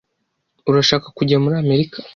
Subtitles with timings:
[0.69, 1.97] Urashaka kujya muri Amerika?